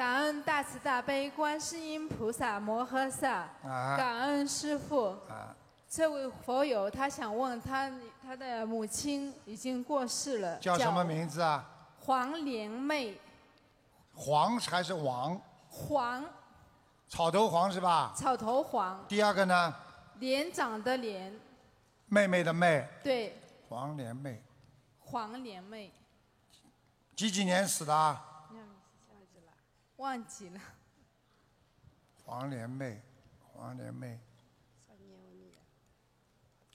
[0.00, 5.10] 感恩大慈大悲观世音菩萨摩诃萨，啊感恩师傅。
[5.28, 5.54] 啊，
[5.86, 7.92] 这位佛友他想问他
[8.22, 11.04] 他的母亲已经过世了，叫什么？
[11.04, 11.68] 名字啊？
[11.98, 13.20] 黄莲妹，
[14.14, 15.38] 黄还是王？
[15.68, 16.24] 黄
[17.06, 18.14] 草头黄是吧？
[18.16, 19.74] 草头黄，第二个呢？
[20.14, 21.38] 连长的连，
[22.06, 23.38] 妹妹的妹，对，
[23.68, 24.42] 黄连妹，
[25.00, 25.92] 黄连妹，
[27.14, 28.28] 几几年死的啊？
[30.00, 30.60] 忘记了。
[32.24, 33.02] 黄莲妹，
[33.52, 34.18] 黄莲妹，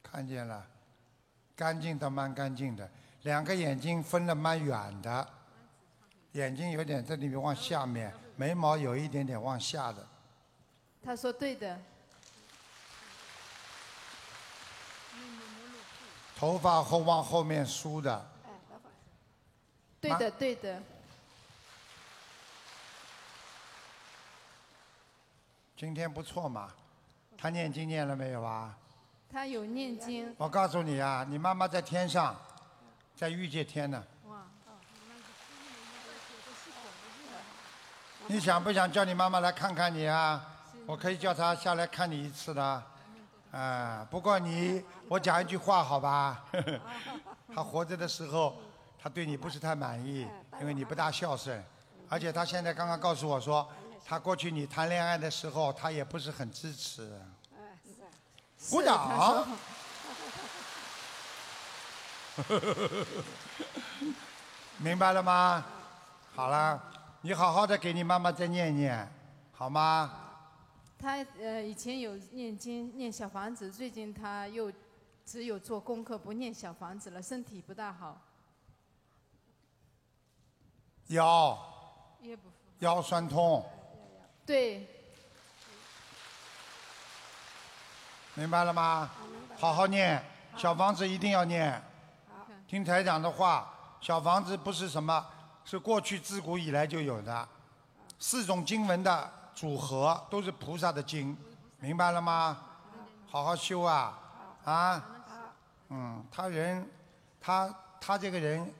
[0.03, 0.63] 看见了，
[1.55, 2.87] 干净的蛮干净的，
[3.23, 5.27] 两个眼睛分的蛮远的，
[6.33, 10.07] 眼睛有点这里面往下面，眉毛有一点点往下的，
[11.03, 11.79] 他说对的，
[16.35, 18.29] 头发后往后面梳的，
[19.99, 20.83] 对的，对的。
[25.75, 26.69] 今天不错嘛。
[27.37, 28.73] 他念经念了没有啊？
[29.29, 32.35] 他有念经，我告诉你啊，你妈妈在天上，
[33.15, 34.01] 在御界天呢。
[38.27, 40.43] 你想不想叫你妈妈来看看你啊？
[40.85, 42.83] 我可以叫她下来看你一次的。
[43.51, 46.45] 啊，不过你，我讲一句话好吧？
[47.53, 48.55] 她活着的时候，
[48.97, 50.25] 她对你不是太满意，
[50.61, 51.61] 因为你不大孝顺，
[52.09, 53.69] 而且她现在刚刚告诉我说，
[54.07, 57.19] 她过去你谈恋爱的时候，他也不是很支持。
[58.69, 59.47] 鼓掌说。
[64.77, 65.65] 明白了吗？
[66.35, 66.79] 好了，
[67.21, 69.11] 你好好的给你妈妈再念念，
[69.51, 70.13] 好吗？
[70.99, 74.71] 他呃以前有念经念小房子，最近他又
[75.25, 78.21] 只有做功课不念小房子了，身体不大好，
[81.07, 81.57] 腰
[82.21, 82.51] 也不。
[82.79, 83.65] 腰酸痛，
[84.45, 84.85] 对，
[88.35, 89.09] 明白了吗？
[89.57, 90.23] 好好念，
[90.55, 91.81] 小房子一定要念。
[92.67, 95.25] 听台长的话，小房子不是什么，
[95.63, 97.47] 是过去自古以来就有的，
[98.19, 101.35] 四种经文的组合都是菩萨的经，
[101.79, 102.57] 明白了吗？
[103.27, 104.19] 好好修啊，
[104.63, 105.03] 啊，
[105.89, 106.87] 嗯，他人，
[107.41, 108.71] 他他这个人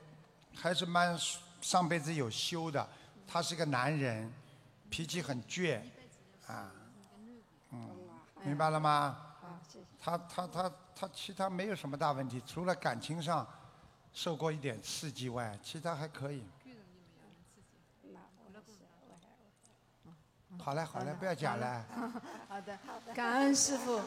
[0.54, 1.18] 还是蛮
[1.60, 2.86] 上辈子有修的，
[3.26, 4.32] 他是个男人，
[4.90, 5.80] 脾气很倔，
[6.46, 6.70] 啊，
[7.70, 7.90] 嗯，
[8.42, 9.16] 明白了吗？
[9.98, 13.46] 他他他他其他没有什么大问题，除了感情上
[14.12, 16.44] 受过一点刺激外，其他还可以。
[20.58, 21.84] 好了好了，不要讲了。
[22.48, 22.78] 好的，
[23.14, 24.00] 感恩师傅。